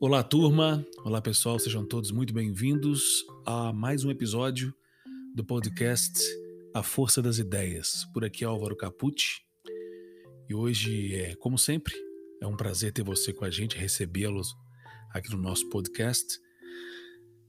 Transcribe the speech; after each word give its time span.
Olá, 0.00 0.22
turma. 0.22 0.86
Olá, 1.04 1.20
pessoal. 1.20 1.58
Sejam 1.58 1.84
todos 1.84 2.12
muito 2.12 2.32
bem-vindos 2.32 3.26
a 3.44 3.72
mais 3.72 4.04
um 4.04 4.12
episódio 4.12 4.72
do 5.34 5.44
podcast 5.44 6.22
A 6.72 6.84
Força 6.84 7.20
das 7.20 7.38
Ideias. 7.38 8.04
Por 8.14 8.24
aqui 8.24 8.44
é 8.44 8.46
Álvaro 8.46 8.76
Capucci. 8.76 9.40
E 10.48 10.54
hoje, 10.54 11.16
é, 11.16 11.34
como 11.34 11.58
sempre, 11.58 11.92
é 12.40 12.46
um 12.46 12.56
prazer 12.56 12.92
ter 12.92 13.02
você 13.02 13.32
com 13.32 13.44
a 13.44 13.50
gente, 13.50 13.76
recebê-los 13.76 14.54
aqui 15.10 15.32
no 15.32 15.38
nosso 15.38 15.68
podcast. 15.68 16.38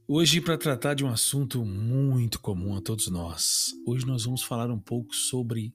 Hoje, 0.08 0.42
para 0.42 0.58
tratar 0.58 0.96
de 0.96 1.06
um 1.06 1.10
assunto 1.10 1.64
muito 1.64 2.40
comum 2.40 2.76
a 2.76 2.82
todos 2.82 3.10
nós, 3.10 3.76
hoje 3.86 4.08
nós 4.08 4.26
vamos 4.26 4.42
falar 4.42 4.72
um 4.72 4.80
pouco 4.80 5.14
sobre 5.14 5.72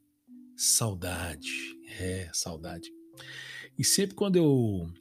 saudade. 0.56 1.52
É, 2.00 2.28
saudade. 2.32 2.90
E 3.78 3.84
sempre 3.84 4.16
quando 4.16 4.34
eu 4.34 4.92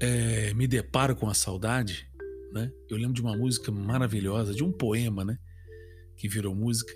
é, 0.00 0.52
me 0.54 0.66
deparo 0.66 1.16
com 1.16 1.28
a 1.28 1.34
saudade, 1.34 2.08
né? 2.52 2.70
Eu 2.88 2.96
lembro 2.96 3.14
de 3.14 3.20
uma 3.20 3.36
música 3.36 3.70
maravilhosa, 3.72 4.54
de 4.54 4.62
um 4.62 4.72
poema, 4.72 5.24
né? 5.24 5.38
Que 6.16 6.28
virou 6.28 6.54
música, 6.54 6.92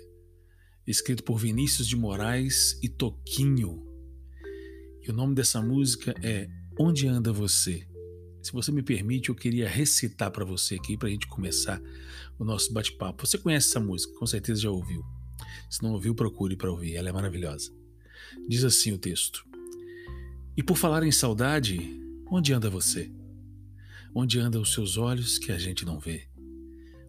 escrito 0.85 1.23
por 1.23 1.37
Vinícius 1.37 1.87
de 1.87 1.95
Moraes 1.95 2.79
e 2.81 2.89
Toquinho. 2.89 3.85
E 5.01 5.09
o 5.09 5.13
nome 5.13 5.33
dessa 5.33 5.61
música 5.61 6.13
é 6.21 6.47
Onde 6.79 7.07
Anda 7.07 7.33
Você? 7.33 7.87
Se 8.41 8.51
você 8.51 8.71
me 8.71 8.81
permite, 8.81 9.29
eu 9.29 9.35
queria 9.35 9.69
recitar 9.69 10.31
para 10.31 10.43
você 10.43 10.75
aqui, 10.75 10.97
para 10.97 11.07
a 11.07 11.11
gente 11.11 11.27
começar 11.27 11.79
o 12.39 12.43
nosso 12.43 12.73
bate-papo. 12.73 13.25
Você 13.25 13.37
conhece 13.37 13.69
essa 13.69 13.79
música, 13.79 14.17
com 14.17 14.25
certeza 14.25 14.61
já 14.61 14.71
ouviu. 14.71 15.03
Se 15.69 15.83
não 15.83 15.93
ouviu, 15.93 16.15
procure 16.15 16.55
para 16.55 16.71
ouvir, 16.71 16.95
ela 16.95 17.09
é 17.09 17.11
maravilhosa. 17.11 17.71
Diz 18.47 18.63
assim 18.63 18.91
o 18.91 18.97
texto: 18.97 19.45
E 20.57 20.63
por 20.63 20.75
falar 20.75 21.03
em 21.03 21.11
saudade, 21.11 21.99
Onde 22.33 22.53
anda 22.53 22.69
você? 22.69 23.11
Onde 24.15 24.39
andam 24.39 24.61
os 24.61 24.71
seus 24.71 24.95
olhos 24.95 25.37
que 25.37 25.51
a 25.51 25.57
gente 25.57 25.83
não 25.83 25.99
vê? 25.99 26.29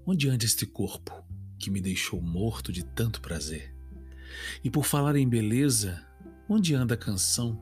Onde 0.04 0.28
anda 0.28 0.44
este 0.44 0.66
corpo 0.66 1.12
que 1.60 1.70
me 1.70 1.80
deixou 1.80 2.20
morto 2.20 2.72
de 2.72 2.84
tanto 2.84 3.20
prazer? 3.20 3.72
E 4.64 4.68
por 4.68 4.84
falar 4.84 5.14
em 5.14 5.28
beleza, 5.28 6.04
onde 6.48 6.74
anda 6.74 6.94
a 6.94 6.96
canção 6.96 7.56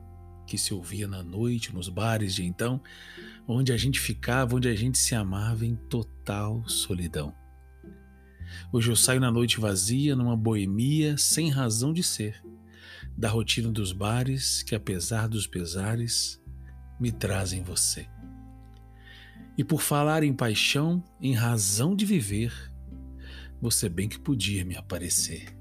que 0.47 0.57
se 0.57 0.73
ouvia 0.73 1.07
na 1.07 1.21
noite 1.21 1.71
nos 1.71 1.87
bares 1.87 2.33
de 2.33 2.43
então, 2.43 2.81
onde 3.47 3.71
a 3.71 3.77
gente 3.77 3.99
ficava, 3.99 4.55
onde 4.55 4.67
a 4.67 4.75
gente 4.75 4.97
se 4.97 5.13
amava 5.13 5.63
em 5.63 5.75
total 5.75 6.67
solidão? 6.67 7.31
Hoje 8.73 8.89
eu 8.89 8.95
saio 8.95 9.19
na 9.19 9.29
noite 9.31 9.59
vazia, 9.59 10.15
numa 10.15 10.35
boemia 10.35 11.15
sem 11.15 11.51
razão 11.51 11.93
de 11.93 12.01
ser, 12.01 12.41
da 13.15 13.29
rotina 13.29 13.69
dos 13.69 13.91
bares 13.91 14.63
que, 14.63 14.73
apesar 14.73 15.29
dos 15.29 15.45
pesares, 15.45 16.40
me 17.01 17.11
trazem 17.11 17.63
você. 17.63 18.07
E 19.57 19.63
por 19.63 19.81
falar 19.81 20.23
em 20.23 20.31
paixão, 20.31 21.03
em 21.19 21.33
razão 21.33 21.95
de 21.95 22.05
viver, 22.05 22.53
você 23.59 23.89
bem 23.89 24.07
que 24.07 24.19
podia 24.19 24.63
me 24.63 24.77
aparecer. 24.77 25.57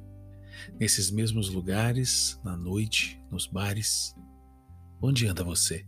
Nesses 0.78 1.10
mesmos 1.10 1.48
lugares, 1.48 2.38
na 2.44 2.56
noite, 2.56 3.18
nos 3.30 3.46
bares, 3.46 4.14
onde 5.00 5.26
anda 5.26 5.42
você? 5.42 5.86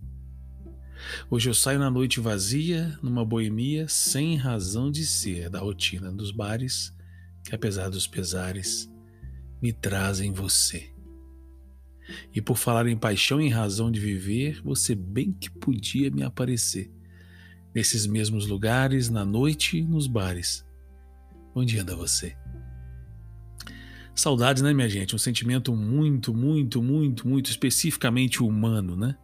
Hoje 1.30 1.50
eu 1.50 1.54
saio 1.54 1.78
na 1.78 1.90
noite 1.90 2.18
vazia, 2.18 2.98
numa 3.02 3.24
boemia, 3.24 3.86
sem 3.88 4.36
razão 4.36 4.90
de 4.90 5.04
ser, 5.04 5.50
da 5.50 5.58
rotina 5.58 6.10
dos 6.10 6.30
bares, 6.30 6.96
que 7.44 7.54
apesar 7.54 7.90
dos 7.90 8.06
pesares, 8.06 8.90
me 9.60 9.72
trazem 9.72 10.32
você. 10.32 10.91
E 12.34 12.40
por 12.40 12.56
falar 12.56 12.86
em 12.86 12.96
paixão 12.96 13.40
e 13.40 13.46
em 13.46 13.50
razão 13.50 13.90
de 13.90 14.00
viver, 14.00 14.60
você 14.62 14.94
bem 14.94 15.32
que 15.32 15.50
podia 15.50 16.10
me 16.10 16.22
aparecer. 16.22 16.90
Nesses 17.74 18.06
mesmos 18.06 18.46
lugares, 18.46 19.08
na 19.08 19.24
noite 19.24 19.82
nos 19.82 20.06
bares. 20.06 20.64
Onde 21.54 21.78
anda 21.78 21.96
você? 21.96 22.36
Saudades, 24.14 24.62
né, 24.62 24.74
minha 24.74 24.88
gente? 24.88 25.14
Um 25.14 25.18
sentimento 25.18 25.74
muito, 25.74 26.34
muito, 26.34 26.82
muito, 26.82 27.26
muito 27.26 27.50
especificamente 27.50 28.42
humano, 28.42 28.94
né? 28.94 29.16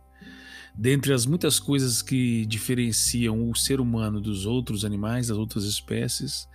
Dentre 0.75 1.13
as 1.13 1.27
muitas 1.27 1.59
coisas 1.59 2.01
que 2.01 2.47
diferenciam 2.47 3.51
o 3.51 3.55
ser 3.55 3.81
humano 3.81 4.21
dos 4.21 4.47
outros 4.47 4.85
animais, 4.85 5.29
das 5.29 5.37
outras 5.37 5.65
espécies, 5.65 6.49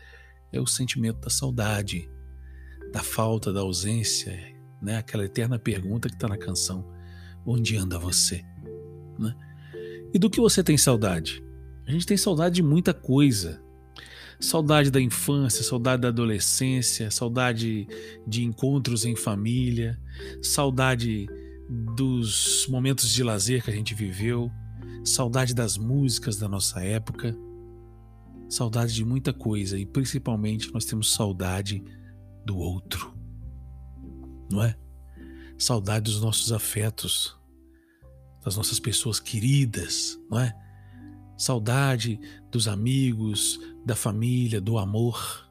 é 0.52 0.60
o 0.60 0.66
sentimento 0.66 1.20
da 1.20 1.30
saudade, 1.30 2.10
da 2.92 3.04
falta, 3.04 3.52
da 3.52 3.60
ausência 3.60 4.53
né? 4.84 4.98
Aquela 4.98 5.24
eterna 5.24 5.58
pergunta 5.58 6.10
que 6.10 6.16
está 6.16 6.28
na 6.28 6.38
canção: 6.38 6.86
onde 7.46 7.78
anda 7.78 7.98
você? 7.98 8.44
Né? 9.18 9.34
E 10.14 10.20
do 10.20 10.30
que 10.30 10.42
você 10.42 10.62
tem 10.62 10.78
saudade? 10.78 11.44
A 11.88 11.92
gente 11.92 12.06
tem 12.06 12.18
saudade 12.18 12.56
de 12.56 12.64
muita 12.64 12.94
coisa. 12.94 13.62
Saudade 14.40 14.92
da 14.92 15.00
infância, 15.00 15.64
saudade 15.64 16.02
da 16.02 16.10
adolescência, 16.10 17.10
saudade 17.10 17.88
de 18.28 18.44
encontros 18.44 19.06
em 19.06 19.16
família, 19.16 19.98
saudade 20.42 21.28
dos 21.96 22.68
momentos 22.70 23.10
de 23.10 23.24
lazer 23.24 23.64
que 23.64 23.70
a 23.70 23.74
gente 23.74 23.96
viveu, 23.96 24.52
saudade 25.06 25.54
das 25.54 25.78
músicas 25.78 26.36
da 26.36 26.50
nossa 26.50 26.84
época, 26.84 27.38
saudade 28.50 28.94
de 28.94 29.06
muita 29.06 29.32
coisa 29.32 29.80
e 29.80 29.86
principalmente 29.86 30.74
nós 30.74 30.84
temos 30.84 31.14
saudade 31.14 31.82
do 32.46 32.58
outro 32.58 33.13
não 34.54 34.64
é? 34.64 34.78
Saudade 35.58 36.06
dos 36.06 36.22
nossos 36.22 36.52
afetos, 36.52 37.38
das 38.44 38.56
nossas 38.56 38.80
pessoas 38.80 39.20
queridas, 39.20 40.20
não 40.30 40.40
é? 40.40 40.54
Saudade 41.38 42.20
dos 42.52 42.68
amigos, 42.68 43.60
da 43.86 43.96
família, 43.96 44.62
do 44.62 44.78
amor 44.78 45.50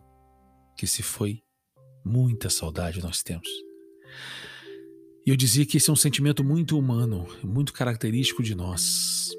que 0.77 0.87
se 0.87 1.03
foi. 1.03 1.43
Muita 2.05 2.51
saudade 2.51 3.01
nós 3.01 3.23
temos. 3.23 3.49
E 5.25 5.31
eu 5.31 5.37
dizia 5.37 5.65
que 5.65 5.77
esse 5.77 5.89
é 5.89 5.93
um 5.93 5.97
sentimento 5.97 6.43
muito 6.43 6.77
humano, 6.79 7.29
muito 7.45 7.73
característico 7.73 8.43
de 8.43 8.55
nós. 8.55 9.31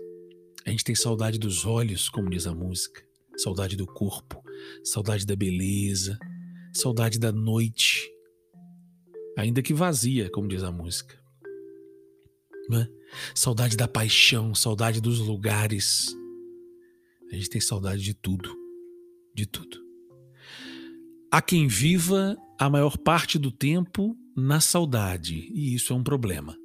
A 0.65 0.69
gente 0.69 0.83
tem 0.83 0.95
saudade 0.95 1.37
dos 1.37 1.65
olhos, 1.65 2.07
como 2.07 2.29
diz 2.29 2.47
a 2.47 2.55
música, 2.55 3.03
saudade 3.35 3.75
do 3.75 3.85
corpo, 3.85 4.41
saudade 4.81 5.25
da 5.25 5.35
beleza, 5.35 6.17
saudade 6.73 7.19
da 7.19 7.33
noite, 7.33 8.12
ainda 9.37 9.61
que 9.61 9.73
vazia, 9.73 10.29
como 10.29 10.47
diz 10.47 10.63
a 10.63 10.71
música. 10.71 11.17
Né? 12.69 12.87
Saudade 13.35 13.75
da 13.75 13.87
paixão, 13.87 14.53
saudade 14.55 15.01
dos 15.01 15.19
lugares. 15.19 16.15
A 17.31 17.35
gente 17.35 17.49
tem 17.49 17.61
saudade 17.61 18.01
de 18.01 18.13
tudo, 18.13 18.55
de 19.33 19.45
tudo. 19.45 19.81
Há 21.31 21.41
quem 21.41 21.67
viva 21.67 22.37
a 22.59 22.69
maior 22.69 22.97
parte 22.97 23.39
do 23.39 23.51
tempo 23.51 24.15
na 24.35 24.59
saudade, 24.59 25.49
e 25.53 25.73
isso 25.73 25.91
é 25.91 25.95
um 25.95 26.03
problema. 26.03 26.55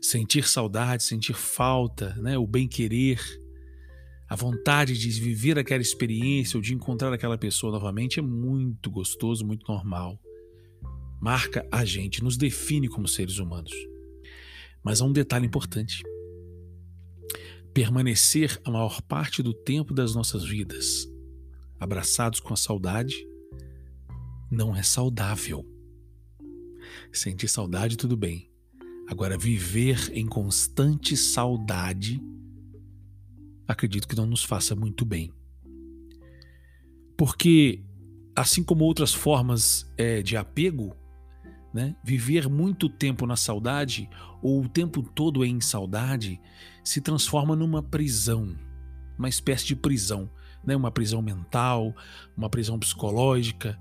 Sentir 0.00 0.46
saudade, 0.46 1.02
sentir 1.02 1.34
falta, 1.34 2.14
né, 2.16 2.38
o 2.38 2.46
bem-querer, 2.46 3.20
a 4.28 4.36
vontade 4.36 4.96
de 4.96 5.08
viver 5.20 5.58
aquela 5.58 5.82
experiência 5.82 6.56
ou 6.56 6.62
de 6.62 6.74
encontrar 6.74 7.12
aquela 7.12 7.36
pessoa 7.36 7.72
novamente 7.72 8.18
é 8.18 8.22
muito 8.22 8.90
gostoso, 8.90 9.46
muito 9.46 9.66
normal 9.70 10.18
marca 11.24 11.66
a 11.72 11.86
gente, 11.86 12.22
nos 12.22 12.36
define 12.36 12.86
como 12.86 13.08
seres 13.08 13.38
humanos. 13.38 13.72
Mas 14.82 15.00
há 15.00 15.06
um 15.06 15.12
detalhe 15.12 15.46
importante. 15.46 16.02
Permanecer 17.72 18.60
a 18.62 18.70
maior 18.70 19.00
parte 19.00 19.42
do 19.42 19.54
tempo 19.54 19.94
das 19.94 20.14
nossas 20.14 20.44
vidas 20.44 21.08
abraçados 21.80 22.40
com 22.40 22.52
a 22.52 22.56
saudade 22.56 23.16
não 24.50 24.76
é 24.76 24.82
saudável. 24.82 25.66
Sentir 27.10 27.48
saudade, 27.48 27.96
tudo 27.96 28.18
bem. 28.18 28.50
Agora, 29.08 29.38
viver 29.38 30.10
em 30.12 30.26
constante 30.26 31.16
saudade, 31.16 32.22
acredito 33.66 34.06
que 34.06 34.14
não 34.14 34.26
nos 34.26 34.44
faça 34.44 34.76
muito 34.76 35.06
bem. 35.06 35.32
Porque, 37.16 37.82
assim 38.36 38.62
como 38.62 38.84
outras 38.84 39.14
formas 39.14 39.90
é, 39.96 40.20
de 40.20 40.36
apego, 40.36 40.94
né? 41.74 41.96
Viver 42.04 42.48
muito 42.48 42.88
tempo 42.88 43.26
na 43.26 43.34
saudade 43.34 44.08
ou 44.40 44.62
o 44.62 44.68
tempo 44.68 45.02
todo 45.02 45.44
em 45.44 45.60
saudade 45.60 46.40
se 46.84 47.00
transforma 47.00 47.56
numa 47.56 47.82
prisão, 47.82 48.56
uma 49.18 49.28
espécie 49.28 49.66
de 49.66 49.74
prisão, 49.74 50.30
né? 50.64 50.76
Uma 50.76 50.92
prisão 50.92 51.20
mental, 51.20 51.92
uma 52.36 52.48
prisão 52.48 52.78
psicológica, 52.78 53.76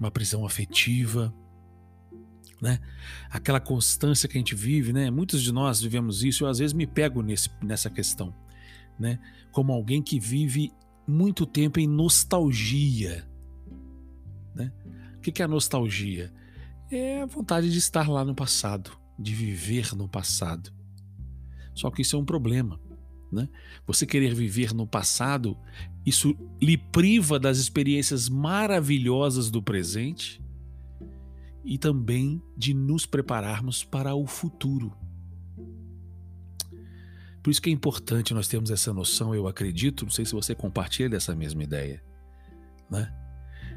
uma 0.00 0.10
prisão 0.10 0.46
afetiva, 0.46 1.34
né? 2.62 2.80
Aquela 3.28 3.60
constância 3.60 4.26
que 4.26 4.38
a 4.38 4.40
gente 4.40 4.54
vive, 4.54 4.94
né? 4.94 5.10
Muitos 5.10 5.42
de 5.42 5.52
nós 5.52 5.82
vivemos 5.82 6.24
isso. 6.24 6.44
Eu 6.44 6.48
às 6.48 6.60
vezes 6.60 6.72
me 6.72 6.86
pego 6.86 7.20
nesse, 7.20 7.50
nessa 7.62 7.90
questão, 7.90 8.34
né? 8.98 9.18
Como 9.52 9.70
alguém 9.70 10.02
que 10.02 10.18
vive 10.18 10.72
muito 11.06 11.44
tempo 11.44 11.78
em 11.78 11.86
nostalgia, 11.86 13.28
né? 14.54 14.72
O 15.18 15.20
que 15.20 15.42
é 15.42 15.44
a 15.44 15.48
nostalgia? 15.48 16.32
É 16.96 17.22
a 17.22 17.26
vontade 17.26 17.70
de 17.70 17.78
estar 17.78 18.08
lá 18.08 18.24
no 18.24 18.34
passado, 18.34 18.90
de 19.18 19.34
viver 19.34 19.94
no 19.94 20.08
passado. 20.08 20.72
Só 21.74 21.90
que 21.90 22.02
isso 22.02 22.16
é 22.16 22.18
um 22.18 22.24
problema. 22.24 22.80
Né? 23.32 23.48
Você 23.86 24.06
querer 24.06 24.34
viver 24.34 24.72
no 24.72 24.86
passado, 24.86 25.58
isso 26.06 26.36
lhe 26.62 26.76
priva 26.76 27.38
das 27.38 27.58
experiências 27.58 28.28
maravilhosas 28.28 29.50
do 29.50 29.62
presente 29.62 30.40
e 31.64 31.78
também 31.78 32.40
de 32.56 32.74
nos 32.74 33.06
prepararmos 33.06 33.82
para 33.82 34.14
o 34.14 34.26
futuro. 34.26 34.96
Por 37.42 37.50
isso 37.50 37.60
que 37.60 37.68
é 37.68 37.72
importante 37.72 38.32
nós 38.32 38.48
termos 38.48 38.70
essa 38.70 38.92
noção, 38.92 39.34
eu 39.34 39.46
acredito, 39.46 40.04
não 40.04 40.10
sei 40.10 40.24
se 40.24 40.32
você 40.32 40.54
compartilha 40.54 41.10
dessa 41.10 41.34
mesma 41.34 41.62
ideia, 41.62 42.02
né? 42.90 43.12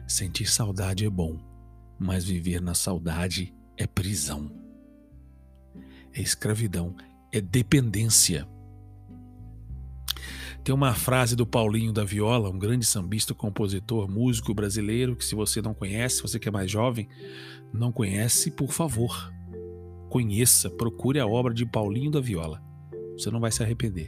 Sentir 0.07 0.45
saudade 0.45 1.03
é 1.03 1.09
bom, 1.09 1.37
mas 1.99 2.25
viver 2.25 2.61
na 2.61 2.73
saudade 2.73 3.53
é 3.75 3.85
prisão. 3.85 4.51
É 6.13 6.21
escravidão, 6.21 6.95
é 7.31 7.39
dependência. 7.39 8.47
Tem 10.63 10.73
uma 10.75 10.93
frase 10.93 11.35
do 11.35 11.45
Paulinho 11.45 11.93
da 11.93 12.03
Viola, 12.03 12.49
um 12.49 12.59
grande 12.59 12.85
sambista, 12.85 13.33
compositor, 13.33 14.09
músico 14.09 14.53
brasileiro, 14.53 15.15
que 15.15 15.23
se 15.23 15.33
você 15.33 15.61
não 15.61 15.73
conhece, 15.73 16.21
você 16.21 16.37
que 16.37 16.49
é 16.49 16.51
mais 16.51 16.69
jovem, 16.69 17.07
não 17.73 17.91
conhece, 17.91 18.51
por 18.51 18.73
favor, 18.73 19.31
conheça, 20.09 20.69
procure 20.69 21.19
a 21.19 21.27
obra 21.27 21.53
de 21.53 21.65
Paulinho 21.65 22.11
da 22.11 22.19
Viola. 22.19 22.61
Você 23.13 23.31
não 23.31 23.39
vai 23.39 23.51
se 23.51 23.63
arrepender. 23.63 24.07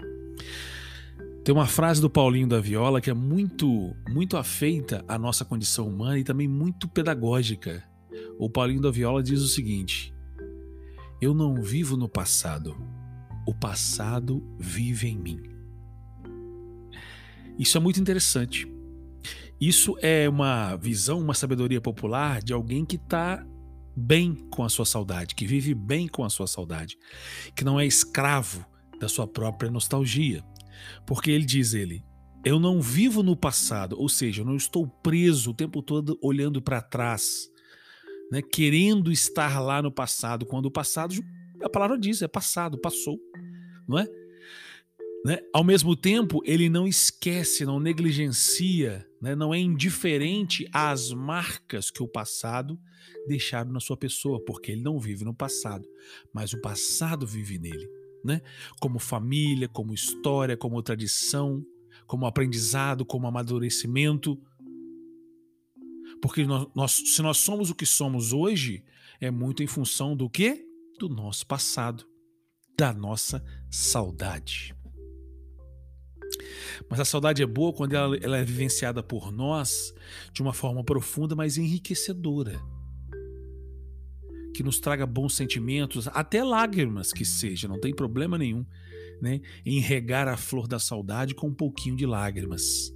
Tem 1.43 1.55
uma 1.55 1.65
frase 1.65 2.01
do 2.01 2.09
Paulinho 2.09 2.47
da 2.47 2.59
Viola 2.59 2.99
que 2.99 3.09
é 3.09 3.13
muito, 3.13 3.95
muito 4.09 4.37
afeita 4.37 5.03
à 5.07 5.17
nossa 5.17 5.45
condição 5.45 5.87
humana 5.87 6.19
e 6.19 6.23
também 6.23 6.47
muito 6.47 6.87
pedagógica. 6.87 7.83
O 8.37 8.49
Paulinho 8.49 8.81
da 8.81 8.91
Viola 8.91 9.23
diz 9.23 9.41
o 9.41 9.47
seguinte: 9.47 10.13
Eu 11.21 11.33
não 11.33 11.55
vivo 11.55 11.95
no 11.95 12.09
passado, 12.09 12.75
o 13.47 13.53
passado 13.53 14.43
vive 14.59 15.07
em 15.07 15.17
mim. 15.17 15.41
Isso 17.57 17.77
é 17.77 17.81
muito 17.81 17.99
interessante. 17.99 18.67
Isso 19.59 19.97
é 20.01 20.29
uma 20.29 20.77
visão, 20.77 21.19
uma 21.19 21.33
sabedoria 21.33 21.81
popular 21.81 22.41
de 22.41 22.53
alguém 22.53 22.85
que 22.85 22.95
está 22.95 23.45
bem 23.95 24.33
com 24.49 24.63
a 24.63 24.69
sua 24.69 24.85
saudade, 24.85 25.35
que 25.35 25.45
vive 25.45 25.73
bem 25.73 26.07
com 26.07 26.23
a 26.23 26.29
sua 26.29 26.47
saudade, 26.47 26.97
que 27.53 27.65
não 27.65 27.77
é 27.77 27.85
escravo 27.85 28.65
da 28.99 29.09
sua 29.09 29.27
própria 29.27 29.69
nostalgia. 29.69 30.43
Porque 31.05 31.31
ele 31.31 31.45
diz 31.45 31.73
ele, 31.73 32.03
eu 32.43 32.59
não 32.59 32.81
vivo 32.81 33.21
no 33.21 33.35
passado, 33.35 33.99
ou 33.99 34.07
seja, 34.07 34.41
eu 34.41 34.45
não 34.45 34.55
estou 34.55 34.87
preso 34.87 35.51
o 35.51 35.53
tempo 35.53 35.81
todo 35.81 36.17
olhando 36.21 36.61
para 36.61 36.81
trás, 36.81 37.49
né, 38.31 38.41
querendo 38.41 39.11
estar 39.11 39.59
lá 39.59 39.81
no 39.81 39.91
passado, 39.91 40.45
quando 40.45 40.67
o 40.67 40.71
passado, 40.71 41.15
a 41.61 41.69
palavra 41.69 41.97
diz, 41.97 42.21
é 42.21 42.27
passado, 42.27 42.77
passou, 42.77 43.19
não 43.87 43.99
é? 43.99 44.07
Né? 45.25 45.39
Ao 45.51 45.65
mesmo 45.65 45.97
tempo, 45.97 46.41
ele 46.45 46.69
não 46.69 46.87
esquece, 46.87 47.65
não 47.65 47.77
negligencia, 47.77 49.05
né? 49.21 49.35
não 49.35 49.53
é 49.53 49.59
indiferente 49.59 50.65
às 50.71 51.11
marcas 51.11 51.91
que 51.91 52.01
o 52.01 52.07
passado 52.07 52.79
deixaram 53.27 53.69
na 53.69 53.81
sua 53.81 53.97
pessoa, 53.97 54.41
porque 54.45 54.71
ele 54.71 54.81
não 54.81 54.97
vive 54.97 55.25
no 55.25 55.33
passado, 55.33 55.85
mas 56.33 56.53
o 56.53 56.61
passado 56.61 57.27
vive 57.27 57.59
nele 57.59 57.98
né? 58.23 58.41
Como 58.79 58.99
família, 58.99 59.67
como 59.67 59.93
história, 59.93 60.57
como 60.57 60.81
tradição, 60.81 61.65
como 62.05 62.25
aprendizado, 62.25 63.05
como 63.05 63.27
amadurecimento. 63.27 64.39
Porque 66.21 66.45
nós, 66.45 66.67
nós, 66.75 66.91
se 66.91 67.21
nós 67.21 67.37
somos 67.37 67.69
o 67.69 67.75
que 67.75 67.85
somos 67.85 68.33
hoje, 68.33 68.83
é 69.21 69.31
muito 69.31 69.63
em 69.63 69.67
função 69.67 70.15
do 70.15 70.29
que? 70.29 70.65
Do 70.99 71.07
nosso 71.07 71.45
passado, 71.47 72.05
da 72.77 72.93
nossa 72.93 73.43
saudade. 73.69 74.75
Mas 76.89 76.99
a 76.99 77.05
saudade 77.05 77.41
é 77.41 77.45
boa 77.45 77.73
quando 77.73 77.93
ela, 77.93 78.17
ela 78.17 78.37
é 78.37 78.43
vivenciada 78.43 79.01
por 79.01 79.31
nós 79.31 79.93
de 80.31 80.41
uma 80.41 80.53
forma 80.53 80.83
profunda, 80.83 81.35
mas 81.35 81.57
enriquecedora 81.57 82.61
que 84.53 84.63
nos 84.63 84.79
traga 84.79 85.05
bons 85.05 85.35
sentimentos, 85.35 86.07
até 86.09 86.43
lágrimas 86.43 87.11
que 87.11 87.25
seja, 87.25 87.67
não 87.67 87.79
tem 87.79 87.93
problema 87.93 88.37
nenhum, 88.37 88.65
né? 89.21 89.41
Em 89.65 89.79
regar 89.79 90.27
a 90.27 90.37
flor 90.37 90.67
da 90.67 90.79
saudade 90.79 91.35
com 91.35 91.47
um 91.47 91.53
pouquinho 91.53 91.95
de 91.95 92.05
lágrimas. 92.05 92.93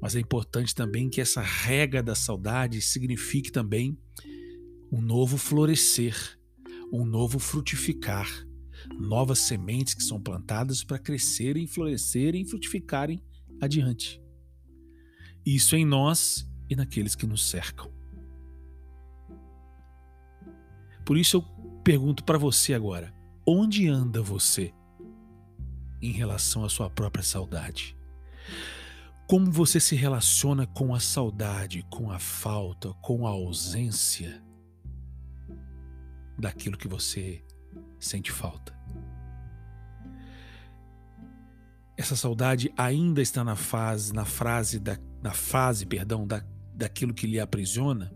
Mas 0.00 0.14
é 0.14 0.20
importante 0.20 0.74
também 0.74 1.08
que 1.08 1.20
essa 1.20 1.40
rega 1.40 2.02
da 2.02 2.14
saudade 2.14 2.80
signifique 2.80 3.50
também 3.50 3.96
um 4.92 5.00
novo 5.00 5.36
florescer, 5.38 6.38
um 6.92 7.04
novo 7.04 7.38
frutificar, 7.38 8.28
novas 8.98 9.40
sementes 9.40 9.94
que 9.94 10.02
são 10.02 10.20
plantadas 10.20 10.84
para 10.84 10.98
crescerem, 10.98 11.66
florescerem 11.66 12.42
e 12.42 12.46
frutificarem 12.46 13.22
adiante. 13.60 14.22
Isso 15.44 15.74
em 15.74 15.84
nós 15.84 16.46
e 16.68 16.76
naqueles 16.76 17.14
que 17.14 17.26
nos 17.26 17.48
cercam. 17.48 18.03
Por 21.04 21.18
isso 21.18 21.36
eu 21.36 21.42
pergunto 21.82 22.24
para 22.24 22.38
você 22.38 22.74
agora: 22.74 23.14
onde 23.46 23.88
anda 23.88 24.22
você 24.22 24.72
em 26.00 26.12
relação 26.12 26.64
à 26.64 26.68
sua 26.68 26.88
própria 26.88 27.22
saudade? 27.22 27.96
Como 29.26 29.50
você 29.50 29.80
se 29.80 29.96
relaciona 29.96 30.66
com 30.66 30.94
a 30.94 31.00
saudade, 31.00 31.84
com 31.90 32.10
a 32.10 32.18
falta, 32.18 32.92
com 32.94 33.26
a 33.26 33.30
ausência 33.30 34.42
daquilo 36.38 36.76
que 36.76 36.88
você 36.88 37.42
sente 37.98 38.30
falta? 38.30 38.74
Essa 41.96 42.16
saudade 42.16 42.72
ainda 42.76 43.22
está 43.22 43.44
na 43.44 43.56
fase, 43.56 44.12
na 44.12 44.24
frase 44.24 44.78
da, 44.78 44.98
na 45.22 45.32
fase, 45.32 45.86
perdão, 45.86 46.26
da, 46.26 46.44
daquilo 46.74 47.14
que 47.14 47.26
lhe 47.26 47.38
aprisiona? 47.38 48.12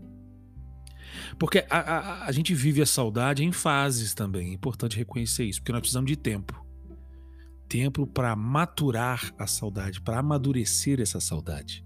Porque 1.37 1.65
a, 1.69 1.79
a, 1.79 2.25
a 2.25 2.31
gente 2.31 2.53
vive 2.53 2.81
a 2.81 2.85
saudade 2.85 3.43
em 3.43 3.51
fases 3.51 4.13
também. 4.13 4.49
É 4.49 4.53
importante 4.53 4.97
reconhecer 4.97 5.45
isso, 5.45 5.59
porque 5.59 5.71
nós 5.71 5.81
precisamos 5.81 6.09
de 6.09 6.17
tempo 6.17 6.69
tempo 7.69 8.07
para 8.07 8.35
maturar 8.35 9.31
a 9.37 9.45
saudade, 9.45 10.01
para 10.01 10.17
amadurecer 10.17 10.99
essa 10.99 11.19
saudade. 11.19 11.85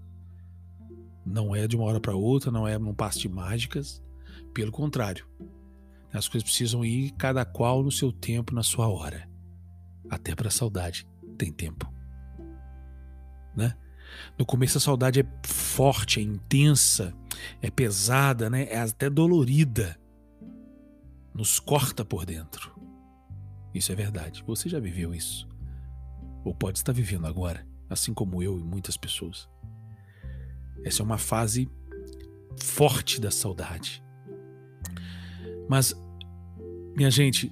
Não 1.24 1.54
é 1.54 1.68
de 1.68 1.76
uma 1.76 1.84
hora 1.84 2.00
para 2.00 2.16
outra, 2.16 2.50
não 2.50 2.66
é 2.66 2.78
num 2.78 2.94
passo 2.94 3.20
de 3.20 3.28
mágicas. 3.28 4.02
Pelo 4.54 4.72
contrário, 4.72 5.26
as 6.12 6.26
coisas 6.26 6.48
precisam 6.48 6.84
ir 6.84 7.12
cada 7.12 7.44
qual 7.44 7.82
no 7.82 7.92
seu 7.92 8.10
tempo, 8.10 8.54
na 8.54 8.62
sua 8.62 8.88
hora. 8.88 9.28
Até 10.08 10.34
para 10.34 10.48
a 10.48 10.50
saudade 10.50 11.06
tem 11.36 11.52
tempo, 11.52 11.92
né? 13.54 13.74
No 14.38 14.46
começo 14.46 14.78
a 14.78 14.80
saudade 14.80 15.20
é 15.20 15.26
forte, 15.44 16.20
é 16.20 16.22
intensa, 16.22 17.14
é 17.60 17.70
pesada, 17.70 18.48
né? 18.48 18.66
É 18.70 18.80
até 18.80 19.08
dolorida. 19.08 19.98
Nos 21.34 21.58
corta 21.58 22.04
por 22.04 22.24
dentro. 22.24 22.72
Isso 23.74 23.90
é 23.90 23.94
verdade. 23.94 24.44
Você 24.46 24.68
já 24.68 24.78
viveu 24.78 25.14
isso. 25.14 25.48
Ou 26.44 26.54
pode 26.54 26.78
estar 26.78 26.92
vivendo 26.92 27.26
agora, 27.26 27.66
assim 27.88 28.14
como 28.14 28.42
eu 28.42 28.58
e 28.58 28.62
muitas 28.62 28.96
pessoas. 28.96 29.48
Essa 30.84 31.02
é 31.02 31.04
uma 31.04 31.18
fase 31.18 31.68
forte 32.60 33.20
da 33.20 33.30
saudade. 33.30 34.02
Mas, 35.68 35.94
minha 36.96 37.10
gente, 37.10 37.50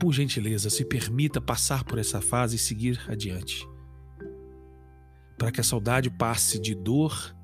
por 0.00 0.12
gentileza, 0.12 0.70
se 0.70 0.84
permita 0.84 1.40
passar 1.40 1.84
por 1.84 1.98
essa 1.98 2.20
fase 2.20 2.56
e 2.56 2.58
seguir 2.58 2.98
adiante 3.08 3.70
para 5.42 5.50
que 5.50 5.60
a 5.60 5.64
saudade 5.64 6.08
passe 6.08 6.56
de 6.56 6.72
dor 6.72 7.34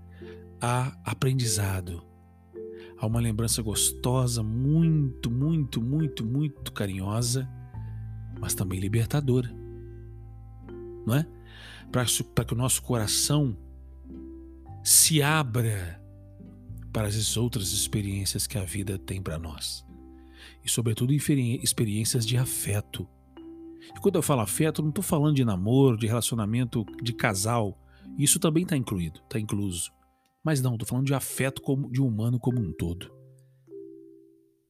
a 0.60 0.96
aprendizado, 1.04 2.02
a 2.98 3.06
uma 3.06 3.20
lembrança 3.20 3.62
gostosa, 3.62 4.42
muito, 4.42 5.30
muito, 5.30 5.80
muito, 5.80 6.24
muito 6.24 6.72
carinhosa, 6.72 7.48
mas 8.40 8.54
também 8.54 8.80
libertadora. 8.80 9.50
Não 11.06 11.14
é? 11.14 11.26
Para 11.90 12.44
que 12.44 12.54
o 12.54 12.56
nosso 12.56 12.82
coração 12.82 13.56
se 14.82 15.22
abra 15.22 16.02
para 16.92 17.06
as 17.06 17.36
outras 17.36 17.72
experiências 17.72 18.46
que 18.46 18.58
a 18.58 18.64
vida 18.64 18.98
tem 18.98 19.22
para 19.22 19.38
nós. 19.38 19.86
E, 20.64 20.68
sobretudo, 20.68 21.12
experiências 21.12 22.26
de 22.26 22.36
afeto. 22.36 23.08
E 23.94 24.00
quando 24.00 24.16
eu 24.16 24.22
falo 24.22 24.40
afeto, 24.40 24.82
não 24.82 24.88
estou 24.90 25.04
falando 25.04 25.36
de 25.36 25.44
namoro, 25.44 25.96
de 25.96 26.06
relacionamento 26.06 26.84
de 27.02 27.12
casal 27.12 27.78
isso 28.18 28.40
também 28.40 28.64
está 28.64 28.76
incluído, 28.76 29.20
está 29.20 29.38
incluso. 29.38 29.92
Mas 30.48 30.62
não, 30.62 30.76
estou 30.76 30.88
falando 30.88 31.04
de 31.04 31.12
afeto 31.12 31.60
como, 31.60 31.90
de 31.90 32.00
um 32.00 32.06
humano 32.06 32.40
como 32.40 32.58
um 32.58 32.72
todo. 32.72 33.12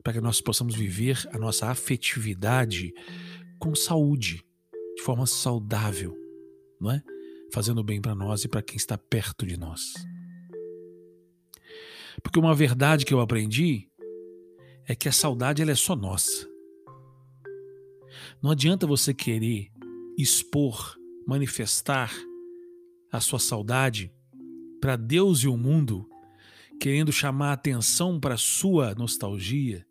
Para 0.03 0.15
que 0.15 0.21
nós 0.21 0.41
possamos 0.41 0.75
viver 0.75 1.17
a 1.31 1.39
nossa 1.39 1.69
afetividade 1.69 2.93
com 3.61 3.77
saúde, 3.77 4.45
de 4.97 5.03
forma 5.05 5.25
saudável, 5.25 6.19
não 6.81 6.91
é? 6.91 7.01
Fazendo 7.55 7.85
bem 7.85 8.01
para 8.01 8.13
nós 8.13 8.43
e 8.43 8.49
para 8.49 8.61
quem 8.61 8.75
está 8.75 8.99
perto 8.99 9.47
de 9.47 9.57
nós. 9.57 9.95
Porque 12.25 12.41
uma 12.41 12.57
verdade 12.57 13.05
que 13.05 13.15
eu 13.15 13.21
aprendi 13.21 13.89
é 14.85 14.97
que 14.97 15.09
a 15.09 15.13
saudade 15.13 15.63
ela 15.63 15.71
é 15.71 15.77
só 15.77 15.95
nossa. 15.95 16.45
Não 18.43 18.51
adianta 18.51 18.85
você 18.85 19.15
querer 19.15 19.71
expor 20.19 20.99
manifestar 21.25 22.13
a 23.13 23.21
sua 23.21 23.39
saudade 23.39 24.13
para 24.81 24.97
Deus 24.97 25.41
e 25.41 25.49
o 25.49 25.57
mundo, 25.57 26.09
querendo 26.81 27.13
chamar 27.13 27.53
atenção 27.53 28.21
para 28.21 28.37
sua 28.37 28.95
nostalgia 28.95 29.85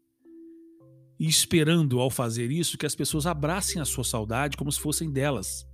e 1.20 1.27
esperando 1.27 2.00
ao 2.00 2.10
fazer 2.10 2.51
isso 2.51 2.77
que 2.77 2.86
as 2.86 2.96
pessoas 2.96 3.25
abracem 3.25 3.82
a 3.82 3.86
sua 3.86 4.03
saudade 4.03 4.56
como 4.56 4.72
se 4.72 4.79
fossem 4.79 5.12
delas 5.12 5.67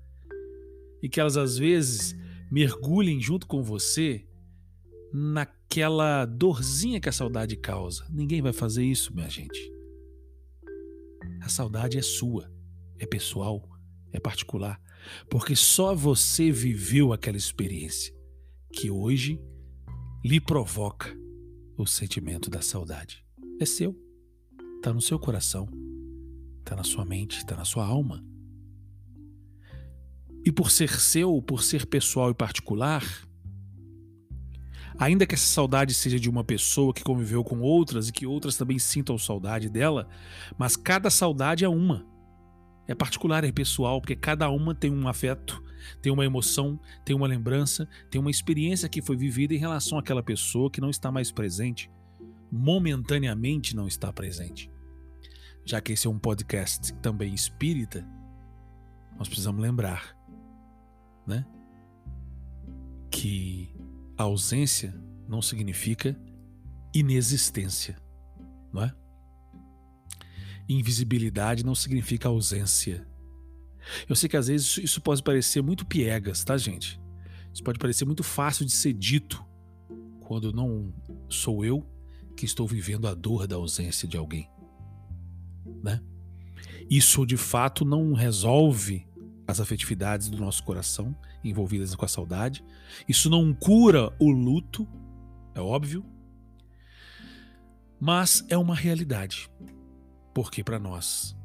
e 1.01 1.10
que 1.10 1.20
elas 1.20 1.38
às 1.38 1.58
vezes 1.58 2.15
mergulhem 2.50 3.20
junto 3.20 3.46
com 3.46 3.62
você 3.62 4.25
naquela 5.13 6.25
dorzinha 6.25 7.00
que 7.00 7.10
a 7.10 7.12
saudade 7.12 7.55
causa. 7.58 8.05
Ninguém 8.10 8.41
vai 8.41 8.53
fazer 8.53 8.84
isso, 8.84 9.13
minha 9.13 9.29
gente. 9.29 9.72
A 11.41 11.50
saudade 11.50 11.98
é 11.98 12.01
sua, 12.01 12.50
é 12.98 13.05
pessoal, 13.05 13.70
é 14.12 14.20
particular, 14.20 14.82
porque 15.29 15.55
só 15.55 15.93
você 15.93 16.51
viveu 16.51 17.12
aquela 17.12 17.38
experiência 17.38 18.13
que 18.73 18.89
hoje 18.89 19.39
lhe 20.25 20.41
provoca 20.41 21.15
o 21.77 21.85
sentimento 21.85 22.49
da 22.49 22.61
saudade. 22.61 23.23
É 23.59 23.65
seu, 23.65 23.95
está 24.77 24.91
no 24.91 24.99
seu 24.99 25.19
coração, 25.19 25.69
está 26.59 26.75
na 26.75 26.83
sua 26.83 27.05
mente, 27.05 27.37
está 27.37 27.55
na 27.55 27.63
sua 27.63 27.85
alma. 27.85 28.25
E 30.43 30.51
por 30.51 30.71
ser 30.71 30.89
seu, 30.89 31.41
por 31.41 31.63
ser 31.63 31.85
pessoal 31.85 32.31
e 32.31 32.33
particular, 32.33 33.03
ainda 34.97 35.25
que 35.25 35.35
essa 35.35 35.45
saudade 35.45 35.93
seja 35.93 36.19
de 36.19 36.29
uma 36.29 36.43
pessoa 36.43 36.93
que 36.93 37.03
conviveu 37.03 37.43
com 37.43 37.61
outras 37.61 38.09
e 38.09 38.11
que 38.11 38.25
outras 38.25 38.57
também 38.57 38.79
sintam 38.79 39.17
saudade 39.17 39.69
dela, 39.69 40.09
mas 40.57 40.75
cada 40.75 41.09
saudade 41.09 41.63
é 41.63 41.69
uma. 41.69 42.05
É 42.87 42.93
particular, 42.93 43.43
é 43.43 43.51
pessoal, 43.51 44.01
porque 44.01 44.15
cada 44.15 44.49
uma 44.49 44.75
tem 44.75 44.91
um 44.91 45.07
afeto, 45.07 45.63
tem 46.01 46.11
uma 46.11 46.25
emoção, 46.25 46.79
tem 47.05 47.15
uma 47.15 47.27
lembrança, 47.27 47.87
tem 48.09 48.19
uma 48.19 48.31
experiência 48.31 48.89
que 48.89 49.01
foi 49.01 49.15
vivida 49.15 49.53
em 49.53 49.59
relação 49.59 49.97
àquela 49.97 50.23
pessoa 50.23 50.69
que 50.69 50.81
não 50.81 50.89
está 50.89 51.11
mais 51.11 51.31
presente, 51.31 51.89
momentaneamente 52.51 53.75
não 53.75 53.87
está 53.87 54.11
presente. 54.11 54.69
Já 55.65 55.79
que 55.79 55.93
esse 55.93 56.07
é 56.07 56.09
um 56.09 56.19
podcast 56.19 56.93
também 56.95 57.33
espírita, 57.33 58.05
nós 59.17 59.27
precisamos 59.27 59.61
lembrar 59.61 60.15
né? 61.25 61.45
Que 63.09 63.73
a 64.17 64.23
ausência 64.23 64.93
não 65.27 65.41
significa 65.41 66.17
inexistência, 66.93 67.97
não 68.71 68.83
é? 68.83 68.93
Invisibilidade 70.67 71.65
não 71.65 71.75
significa 71.75 72.29
ausência. 72.29 73.07
Eu 74.07 74.15
sei 74.15 74.29
que 74.29 74.37
às 74.37 74.47
vezes 74.47 74.77
isso 74.77 75.01
pode 75.01 75.21
parecer 75.23 75.61
muito 75.61 75.85
piegas, 75.85 76.43
tá, 76.43 76.57
gente? 76.57 76.99
Isso 77.53 77.63
pode 77.63 77.79
parecer 77.79 78.05
muito 78.05 78.23
fácil 78.23 78.65
de 78.65 78.71
ser 78.71 78.93
dito 78.93 79.43
quando 80.21 80.51
não 80.51 80.93
sou 81.29 81.63
eu 81.63 81.85
que 82.35 82.45
estou 82.45 82.67
vivendo 82.67 83.07
a 83.07 83.13
dor 83.13 83.45
da 83.45 83.55
ausência 83.55 84.07
de 84.07 84.17
alguém, 84.17 84.49
né? 85.83 86.01
Isso 86.89 87.25
de 87.25 87.37
fato 87.37 87.85
não 87.85 88.13
resolve 88.13 89.07
as 89.47 89.59
afetividades 89.59 90.29
do 90.29 90.37
nosso 90.37 90.63
coração 90.63 91.15
envolvidas 91.43 91.93
com 91.95 92.05
a 92.05 92.07
saudade. 92.07 92.63
Isso 93.07 93.29
não 93.29 93.53
cura 93.53 94.11
o 94.19 94.31
luto, 94.31 94.87
é 95.53 95.61
óbvio, 95.61 96.05
mas 97.99 98.43
é 98.49 98.57
uma 98.57 98.75
realidade. 98.75 99.49
Porque 100.33 100.63
para 100.63 100.79
nós 100.79 101.35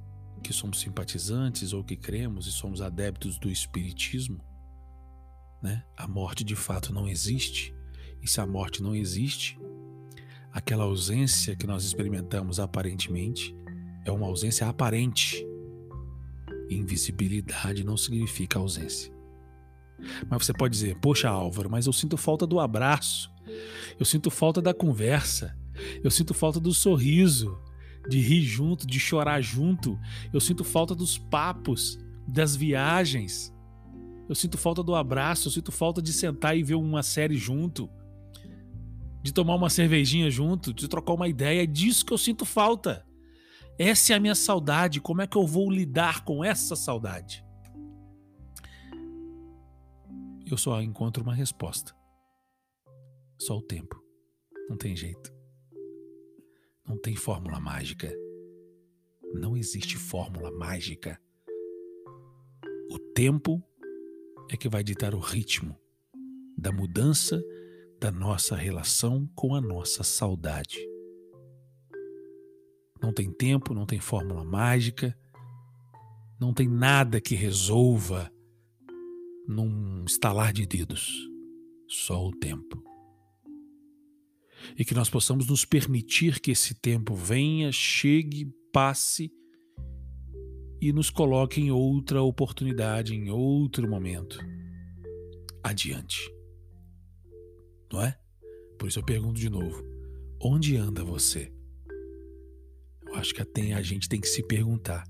que 0.42 0.52
somos 0.52 0.80
simpatizantes 0.80 1.72
ou 1.72 1.84
que 1.84 1.96
cremos 1.96 2.46
e 2.46 2.52
somos 2.52 2.80
adeptos 2.80 3.38
do 3.38 3.50
espiritismo, 3.50 4.40
né? 5.62 5.84
A 5.96 6.06
morte 6.06 6.44
de 6.44 6.56
fato 6.56 6.92
não 6.92 7.08
existe. 7.08 7.74
E 8.22 8.28
se 8.28 8.40
a 8.40 8.46
morte 8.46 8.82
não 8.82 8.94
existe, 8.94 9.58
aquela 10.52 10.84
ausência 10.84 11.56
que 11.56 11.66
nós 11.66 11.84
experimentamos 11.84 12.58
aparentemente 12.58 13.54
é 14.04 14.10
uma 14.10 14.26
ausência 14.26 14.66
aparente 14.68 15.46
Invisibilidade 16.70 17.82
não 17.82 17.96
significa 17.96 18.58
ausência. 18.58 19.12
Mas 20.28 20.44
você 20.44 20.52
pode 20.52 20.74
dizer, 20.74 20.96
poxa, 21.00 21.28
Álvaro, 21.28 21.70
mas 21.70 21.86
eu 21.86 21.92
sinto 21.92 22.16
falta 22.16 22.46
do 22.46 22.60
abraço, 22.60 23.30
eu 23.98 24.04
sinto 24.04 24.30
falta 24.30 24.60
da 24.60 24.74
conversa, 24.74 25.56
eu 26.04 26.10
sinto 26.10 26.34
falta 26.34 26.60
do 26.60 26.72
sorriso, 26.72 27.58
de 28.08 28.20
rir 28.20 28.42
junto, 28.42 28.86
de 28.86 28.98
chorar 28.98 29.40
junto, 29.40 29.98
eu 30.32 30.40
sinto 30.40 30.64
falta 30.64 30.94
dos 30.94 31.18
papos, 31.18 31.98
das 32.26 32.56
viagens, 32.56 33.54
eu 34.28 34.34
sinto 34.34 34.58
falta 34.58 34.82
do 34.82 34.94
abraço, 34.94 35.48
eu 35.48 35.52
sinto 35.52 35.72
falta 35.72 36.02
de 36.02 36.12
sentar 36.12 36.56
e 36.56 36.62
ver 36.62 36.74
uma 36.74 37.02
série 37.02 37.36
junto, 37.36 37.88
de 39.22 39.32
tomar 39.32 39.54
uma 39.54 39.70
cervejinha 39.70 40.30
junto, 40.30 40.72
de 40.72 40.86
trocar 40.86 41.14
uma 41.14 41.28
ideia, 41.28 41.62
é 41.62 41.66
disso 41.66 42.04
que 42.04 42.12
eu 42.12 42.18
sinto 42.18 42.44
falta. 42.44 43.06
Essa 43.78 44.12
é 44.12 44.16
a 44.16 44.20
minha 44.20 44.34
saudade. 44.34 45.00
Como 45.00 45.22
é 45.22 45.26
que 45.26 45.36
eu 45.36 45.46
vou 45.46 45.70
lidar 45.70 46.24
com 46.24 46.44
essa 46.44 46.74
saudade? 46.74 47.44
Eu 50.44 50.56
só 50.56 50.82
encontro 50.82 51.22
uma 51.22 51.34
resposta. 51.34 51.94
Só 53.38 53.56
o 53.56 53.62
tempo. 53.62 54.02
Não 54.68 54.76
tem 54.76 54.96
jeito. 54.96 55.37
Não 56.88 56.96
tem 56.96 57.14
fórmula 57.14 57.60
mágica. 57.60 58.10
Não 59.34 59.56
existe 59.56 59.98
fórmula 59.98 60.50
mágica. 60.50 61.20
O 62.90 62.98
tempo 62.98 63.62
é 64.50 64.56
que 64.56 64.68
vai 64.68 64.82
ditar 64.82 65.14
o 65.14 65.18
ritmo 65.18 65.78
da 66.56 66.72
mudança 66.72 67.42
da 68.00 68.10
nossa 68.10 68.56
relação 68.56 69.28
com 69.34 69.54
a 69.54 69.60
nossa 69.60 70.02
saudade. 70.02 70.78
Não 73.02 73.12
tem 73.12 73.30
tempo, 73.30 73.74
não 73.74 73.84
tem 73.84 74.00
fórmula 74.00 74.44
mágica, 74.44 75.16
não 76.40 76.54
tem 76.54 76.68
nada 76.68 77.20
que 77.20 77.34
resolva 77.34 78.32
num 79.46 80.04
estalar 80.04 80.52
de 80.52 80.66
dedos. 80.66 81.28
Só 81.86 82.26
o 82.26 82.32
tempo. 82.32 82.87
E 84.76 84.84
que 84.84 84.94
nós 84.94 85.08
possamos 85.08 85.46
nos 85.46 85.64
permitir 85.64 86.40
que 86.40 86.50
esse 86.50 86.74
tempo 86.74 87.14
venha, 87.14 87.70
chegue, 87.72 88.52
passe 88.72 89.30
e 90.80 90.92
nos 90.92 91.10
coloque 91.10 91.60
em 91.60 91.70
outra 91.70 92.22
oportunidade, 92.22 93.14
em 93.14 93.30
outro 93.30 93.88
momento. 93.88 94.38
Adiante. 95.62 96.32
Não 97.92 98.02
é? 98.02 98.18
Por 98.78 98.88
isso 98.88 98.98
eu 98.98 99.04
pergunto 99.04 99.40
de 99.40 99.50
novo: 99.50 99.82
onde 100.40 100.76
anda 100.76 101.02
você? 101.02 101.52
Eu 103.06 103.14
acho 103.14 103.34
que 103.34 103.42
até 103.42 103.72
a 103.72 103.82
gente 103.82 104.08
tem 104.08 104.20
que 104.20 104.28
se 104.28 104.42
perguntar: 104.46 105.04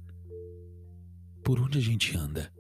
por 1.45 1.61
onde 1.61 1.79
a 1.79 1.83
gente 1.83 2.17
anda? 2.17 2.53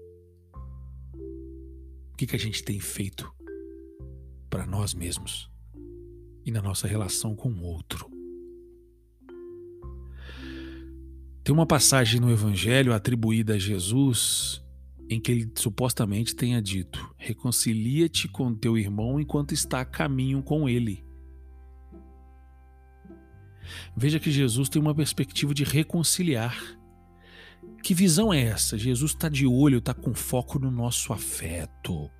O 2.12 2.16
que, 2.18 2.26
que 2.26 2.37
a 2.37 2.38
gente 2.38 2.64
tem 2.64 2.80
feito 2.80 3.33
para 4.50 4.66
nós 4.66 4.92
mesmos 4.92 5.49
e 6.49 6.50
na 6.50 6.62
nossa 6.62 6.88
relação 6.88 7.37
com 7.37 7.50
o 7.50 7.62
outro? 7.62 8.11
Tem 11.45 11.55
uma 11.55 11.67
passagem 11.67 12.21
no 12.21 12.31
Evangelho 12.31 12.95
atribuída 12.95 13.55
a 13.55 13.59
Jesus 13.59 14.62
em 15.11 15.21
que 15.21 15.31
ele 15.31 15.52
supostamente 15.55 16.35
tenha 16.35 16.61
dito: 16.61 17.14
Reconcilia-te 17.19 18.28
com 18.28 18.55
teu 18.55 18.78
irmão 18.78 19.21
enquanto 19.21 19.52
está 19.52 19.81
a 19.81 19.85
caminho 19.85 20.43
com 20.43 20.67
ele. 20.67 21.05
Veja 23.95 24.19
que 24.19 24.31
Jesus 24.31 24.71
tem 24.71 24.81
uma 24.81 24.95
perspectiva 24.95 25.52
de 25.52 25.64
reconciliar. 25.64 26.59
Que 27.83 27.93
visão 27.93 28.33
é 28.33 28.43
essa? 28.43 28.78
Jesus 28.78 29.11
está 29.11 29.28
de 29.28 29.47
olho, 29.47 29.78
está 29.78 29.93
com 29.93 30.14
foco 30.14 30.59
no 30.59 30.71
nosso 30.71 31.12
afeto. 31.12 32.11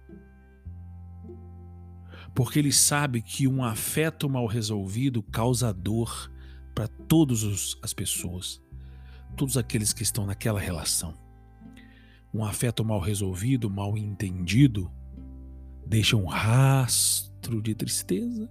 Porque 2.38 2.61
ele 2.61 2.71
sabe 2.71 3.21
que 3.21 3.49
um 3.49 3.64
afeto 3.64 4.30
mal 4.30 4.47
resolvido 4.47 5.25
causa 5.25 5.73
dor 5.73 6.30
para 6.73 6.87
todas 6.87 7.76
as 7.83 7.92
pessoas, 7.92 8.62
todos 9.37 9.57
aqueles 9.57 9.92
que 9.92 10.04
estão 10.04 10.25
naquela 10.25 10.61
relação. 10.61 11.18
Um 12.33 12.45
afeto 12.45 12.85
mal 12.85 13.00
resolvido, 13.00 13.68
mal 13.68 13.99
entendido, 13.99 14.88
deixa 15.85 16.16
um 16.16 16.26
rastro 16.26 17.61
de 17.61 17.75
tristeza, 17.75 18.49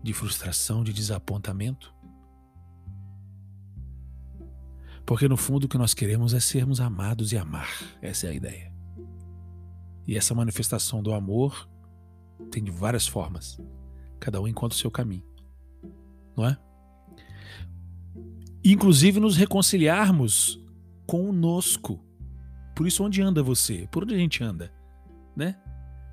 de 0.00 0.12
frustração, 0.12 0.84
de 0.84 0.92
desapontamento. 0.92 1.92
Porque 5.04 5.26
no 5.26 5.36
fundo 5.36 5.64
o 5.64 5.68
que 5.68 5.76
nós 5.76 5.92
queremos 5.92 6.32
é 6.34 6.38
sermos 6.38 6.80
amados 6.80 7.32
e 7.32 7.36
amar. 7.36 7.68
Essa 8.00 8.28
é 8.28 8.30
a 8.30 8.34
ideia. 8.34 8.72
E 10.06 10.16
essa 10.16 10.36
manifestação 10.36 11.02
do 11.02 11.12
amor 11.12 11.68
tem 12.50 12.62
de 12.62 12.70
várias 12.70 13.06
formas. 13.06 13.60
Cada 14.20 14.40
um 14.40 14.48
encontra 14.48 14.76
o 14.76 14.78
seu 14.78 14.90
caminho. 14.90 15.24
Não 16.36 16.46
é? 16.46 16.56
Inclusive 18.64 19.20
nos 19.20 19.36
reconciliarmos 19.36 20.60
conosco. 21.06 22.04
Por 22.74 22.86
isso, 22.86 23.04
onde 23.04 23.22
anda 23.22 23.42
você? 23.42 23.88
Por 23.90 24.04
onde 24.04 24.14
a 24.14 24.18
gente 24.18 24.42
anda? 24.42 24.72
Né? 25.36 25.56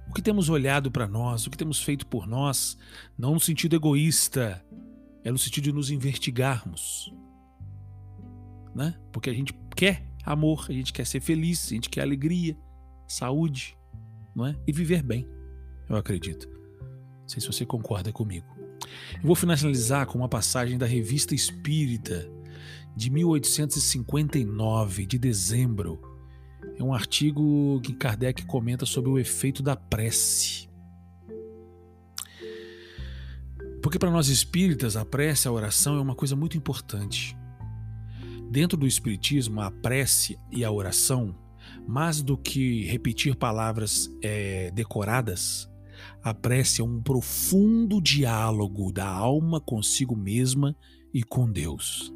O 0.10 0.14
que 0.14 0.22
temos 0.22 0.50
olhado 0.50 0.92
para 0.92 1.08
nós, 1.08 1.46
o 1.46 1.50
que 1.50 1.58
temos 1.58 1.82
feito 1.82 2.06
por 2.08 2.28
nós, 2.28 2.78
não 3.18 3.34
no 3.34 3.40
sentido 3.40 3.76
egoísta, 3.76 4.64
é 5.24 5.32
no 5.32 5.38
sentido 5.38 5.66
de 5.66 5.74
nos 5.74 5.90
investigarmos. 5.90 7.14
Né? 8.74 8.96
Porque 9.12 9.30
a 9.30 9.34
gente 9.34 9.54
quer 9.76 10.06
amor, 10.24 10.66
a 10.70 10.74
gente 10.74 10.94
quer 10.94 11.06
ser 11.06 11.20
feliz, 11.20 11.66
a 11.68 11.76
gente 11.76 11.90
quer 11.90 12.02
alegria, 12.02 12.58
saúde, 13.08 13.78
não 14.36 14.46
é? 14.46 14.56
E 14.68 14.72
viver 14.72 15.04
bem, 15.04 15.28
eu 15.90 15.96
acredito. 15.96 16.48
Não 16.48 17.28
sei 17.28 17.42
se 17.42 17.48
você 17.48 17.66
concorda 17.66 18.12
comigo. 18.12 18.46
Eu 19.16 19.24
vou 19.24 19.36
finalizar 19.36 20.06
com 20.06 20.18
uma 20.20 20.30
passagem 20.30 20.78
da 20.78 20.86
Revista 20.86 21.34
Espírita 21.34 22.30
de 22.96 23.10
1859, 23.10 25.06
de 25.06 25.18
dezembro. 25.18 26.00
É 26.78 26.84
um 26.84 26.94
artigo 26.94 27.80
que 27.82 27.94
Kardec 27.94 28.46
comenta 28.46 28.86
sobre 28.86 29.10
o 29.10 29.20
efeito 29.20 29.62
da 29.62 29.76
prece. 29.76 30.70
Porque 33.82 34.00
para 34.00 34.10
nós 34.10 34.30
espíritas, 34.30 34.96
a 34.96 35.06
prece, 35.06 35.48
a 35.48 35.52
oração 35.52 35.98
é 35.98 36.02
uma 36.02 36.16
coisa 36.16 36.36
muito 36.36 36.58
importante. 36.58 37.38
Dentro 38.50 38.78
do 38.78 38.88
espiritismo, 38.88 39.62
a 39.62 39.70
prece 39.70 40.40
e 40.52 40.64
a 40.64 40.72
oração, 40.72 41.36
mais 41.88 42.22
do 42.22 42.38
que 42.38 42.86
repetir 42.86 43.36
palavras 43.36 44.10
é, 44.22 44.72
decoradas, 44.72 45.70
a 46.24 46.34
prece 46.34 46.82
é 46.82 46.84
um 46.84 47.02
profundo 47.02 48.02
diálogo 48.02 48.92
da 48.92 49.08
alma 49.08 49.60
consigo 49.60 50.16
mesma 50.16 50.76
e 51.14 51.24
com 51.24 51.52
Deus. 51.52 52.14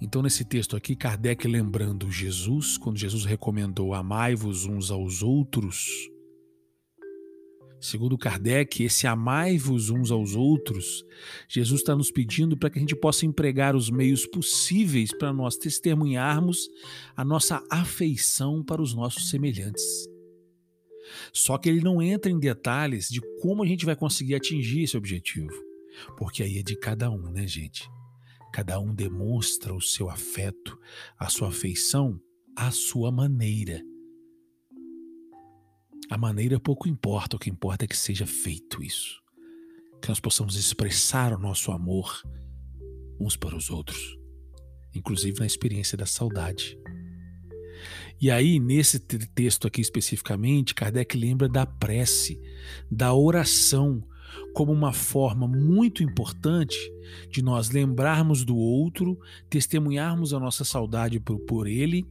Então, 0.00 0.22
nesse 0.22 0.44
texto 0.44 0.76
aqui, 0.76 0.96
Kardec 0.96 1.46
lembrando 1.46 2.10
Jesus, 2.10 2.78
quando 2.78 2.96
Jesus 2.96 3.26
recomendou 3.26 3.92
amai-vos 3.92 4.64
uns 4.64 4.90
aos 4.90 5.22
outros. 5.22 5.86
Segundo 7.78 8.16
Kardec, 8.16 8.82
esse 8.82 9.06
amai-vos 9.06 9.90
uns 9.90 10.10
aos 10.10 10.34
outros, 10.34 11.04
Jesus 11.48 11.80
está 11.80 11.94
nos 11.94 12.10
pedindo 12.10 12.56
para 12.56 12.70
que 12.70 12.78
a 12.78 12.80
gente 12.80 12.96
possa 12.96 13.24
empregar 13.26 13.76
os 13.76 13.90
meios 13.90 14.26
possíveis 14.26 15.10
para 15.16 15.32
nós 15.32 15.56
testemunharmos 15.56 16.68
a 17.14 17.24
nossa 17.24 17.62
afeição 17.70 18.62
para 18.62 18.82
os 18.82 18.94
nossos 18.94 19.28
semelhantes. 19.30 20.08
Só 21.32 21.58
que 21.58 21.68
ele 21.68 21.80
não 21.80 22.00
entra 22.02 22.30
em 22.30 22.38
detalhes 22.38 23.08
de 23.08 23.20
como 23.40 23.62
a 23.62 23.66
gente 23.66 23.84
vai 23.84 23.96
conseguir 23.96 24.34
atingir 24.34 24.82
esse 24.82 24.96
objetivo, 24.96 25.54
porque 26.16 26.42
aí 26.42 26.58
é 26.58 26.62
de 26.62 26.76
cada 26.76 27.10
um, 27.10 27.30
né, 27.30 27.46
gente? 27.46 27.88
Cada 28.52 28.80
um 28.80 28.94
demonstra 28.94 29.72
o 29.74 29.80
seu 29.80 30.10
afeto, 30.10 30.78
a 31.18 31.28
sua 31.28 31.48
afeição 31.48 32.20
à 32.56 32.70
sua 32.70 33.12
maneira. 33.12 33.80
A 36.10 36.18
maneira 36.18 36.58
pouco 36.58 36.88
importa, 36.88 37.36
o 37.36 37.38
que 37.38 37.48
importa 37.48 37.84
é 37.84 37.88
que 37.88 37.96
seja 37.96 38.26
feito 38.26 38.82
isso. 38.82 39.22
Que 40.02 40.08
nós 40.08 40.18
possamos 40.18 40.56
expressar 40.56 41.32
o 41.32 41.38
nosso 41.38 41.70
amor 41.70 42.22
uns 43.20 43.36
para 43.36 43.54
os 43.54 43.70
outros, 43.70 44.18
inclusive 44.92 45.38
na 45.38 45.46
experiência 45.46 45.96
da 45.96 46.06
saudade. 46.06 46.76
E 48.20 48.30
aí, 48.30 48.60
nesse 48.60 48.98
texto 48.98 49.66
aqui 49.66 49.80
especificamente, 49.80 50.74
Kardec 50.74 51.16
lembra 51.16 51.48
da 51.48 51.64
prece, 51.64 52.38
da 52.90 53.14
oração, 53.14 54.04
como 54.52 54.72
uma 54.72 54.92
forma 54.92 55.48
muito 55.48 56.02
importante 56.02 56.76
de 57.30 57.40
nós 57.40 57.70
lembrarmos 57.70 58.44
do 58.44 58.56
outro, 58.56 59.18
testemunharmos 59.48 60.34
a 60.34 60.38
nossa 60.38 60.64
saudade 60.64 61.18
por, 61.18 61.38
por 61.40 61.66
ele 61.66 62.06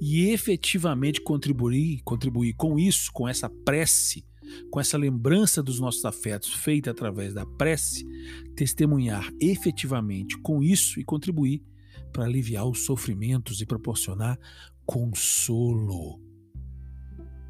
e 0.00 0.30
efetivamente 0.30 1.20
contribuir, 1.20 2.02
contribuir 2.04 2.54
com 2.54 2.78
isso, 2.78 3.10
com 3.12 3.26
essa 3.26 3.50
prece, 3.50 4.24
com 4.70 4.78
essa 4.78 4.96
lembrança 4.96 5.62
dos 5.62 5.80
nossos 5.80 6.04
afetos 6.04 6.52
feita 6.52 6.92
através 6.92 7.34
da 7.34 7.44
prece, 7.44 8.06
testemunhar 8.54 9.28
efetivamente 9.40 10.38
com 10.38 10.62
isso 10.62 11.00
e 11.00 11.04
contribuir 11.04 11.62
para 12.12 12.24
aliviar 12.24 12.66
os 12.66 12.84
sofrimentos 12.84 13.60
e 13.60 13.66
proporcionar 13.66 14.38
consolo. 14.88 16.18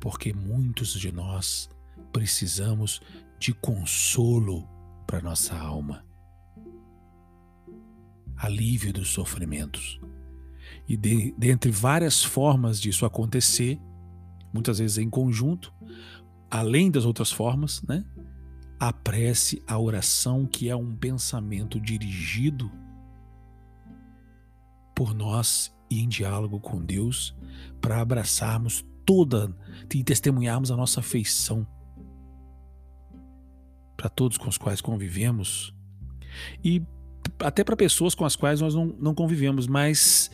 Porque 0.00 0.32
muitos 0.32 0.92
de 0.94 1.12
nós 1.12 1.70
precisamos 2.12 3.00
de 3.38 3.54
consolo 3.54 4.68
para 5.06 5.20
nossa 5.20 5.56
alma, 5.56 6.04
alívio 8.36 8.92
dos 8.92 9.10
sofrimentos. 9.10 10.00
E 10.88 10.96
de, 10.96 11.32
dentre 11.38 11.70
várias 11.70 12.24
formas 12.24 12.80
disso 12.80 13.06
acontecer, 13.06 13.80
muitas 14.52 14.80
vezes 14.80 14.98
em 14.98 15.08
conjunto, 15.08 15.72
além 16.50 16.90
das 16.90 17.04
outras 17.04 17.30
formas, 17.30 17.82
né? 17.82 18.04
A 18.80 18.92
prece, 18.92 19.62
a 19.66 19.78
oração, 19.78 20.44
que 20.44 20.68
é 20.68 20.74
um 20.74 20.94
pensamento 20.94 21.80
dirigido 21.80 22.70
por 24.98 25.14
nós 25.14 25.72
e 25.88 26.00
em 26.00 26.08
diálogo 26.08 26.58
com 26.58 26.84
Deus, 26.84 27.32
para 27.80 28.00
abraçarmos 28.00 28.84
toda 29.06 29.56
e 29.94 30.02
testemunharmos 30.02 30.72
a 30.72 30.76
nossa 30.76 30.98
afeição 30.98 31.64
para 33.96 34.08
todos 34.08 34.36
com 34.36 34.48
os 34.48 34.58
quais 34.58 34.80
convivemos 34.80 35.72
e 36.64 36.82
até 37.38 37.62
para 37.62 37.76
pessoas 37.76 38.12
com 38.12 38.24
as 38.24 38.34
quais 38.34 38.60
nós 38.60 38.74
não, 38.74 38.86
não 38.86 39.14
convivemos, 39.14 39.68
mas 39.68 40.32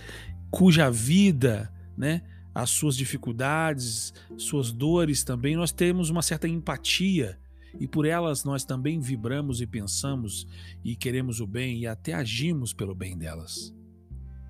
cuja 0.51 0.91
vida, 0.91 1.71
né, 1.95 2.23
as 2.55 2.71
suas 2.71 2.97
dificuldades, 2.97 4.15
suas 4.39 4.73
dores 4.73 5.25
também, 5.25 5.57
nós 5.57 5.73
temos 5.73 6.09
uma 6.09 6.23
certa 6.23 6.49
empatia 6.49 7.39
e 7.79 7.87
por 7.87 8.07
elas 8.07 8.45
nós 8.45 8.65
também 8.65 8.99
vibramos 8.99 9.61
e 9.61 9.67
pensamos 9.67 10.47
e 10.83 10.97
queremos 10.97 11.39
o 11.41 11.47
bem 11.47 11.81
e 11.81 11.87
até 11.87 12.15
agimos 12.15 12.73
pelo 12.73 12.95
bem 12.95 13.15
delas, 13.15 13.75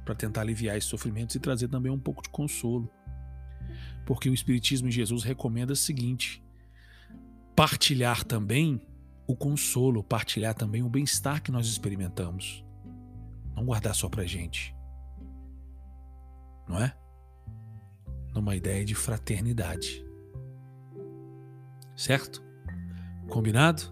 para 0.05 0.15
tentar 0.15 0.43
aliviar 0.43 0.77
esses 0.77 0.91
sofrimentos 0.91 1.35
e 1.35 1.41
trazer 1.41 1.69
também 1.69 1.91
um 1.91 1.99
pouco 1.99 2.23
de 2.23 2.29
consolo. 2.29 2.91
Porque 4.05 4.29
o 4.29 4.35
Espiritismo 4.35 4.89
em 4.89 4.93
Jesus 4.93 5.23
recomenda 5.23 5.73
o 5.73 5.77
seguinte: 5.77 6.45
partilhar 7.57 8.25
também 8.25 8.87
o 9.27 9.35
consolo, 9.35 10.05
partilhar 10.05 10.55
também 10.55 10.83
o 10.83 10.89
bem-estar 10.89 11.43
que 11.43 11.51
nós 11.51 11.67
experimentamos. 11.67 12.65
Não 13.57 13.65
guardar 13.65 13.95
só 13.95 14.09
pra 14.09 14.25
gente. 14.25 14.75
Não 16.69 16.83
é? 16.83 16.95
Numa 18.35 18.57
ideia 18.57 18.85
de 18.85 18.95
fraternidade. 18.95 20.05
Certo? 21.97 22.43
Combinado? 23.29 23.83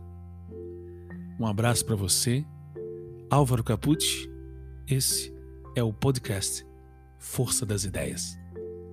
Um 1.38 1.46
abraço 1.46 1.86
para 1.86 1.96
você. 1.96 2.44
Álvaro 3.30 3.64
Capucci. 3.64 4.30
Esse 4.86 5.32
é 5.74 5.82
o 5.82 5.92
podcast 5.92 6.66
Força 7.18 7.64
das 7.64 7.84
Ideias. 7.84 8.38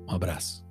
Um 0.07 0.11
abraço. 0.11 0.68